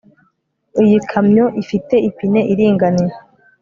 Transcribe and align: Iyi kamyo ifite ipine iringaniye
Iyi 0.83 0.97
kamyo 1.09 1.45
ifite 1.61 1.95
ipine 2.09 2.39
iringaniye 2.51 3.15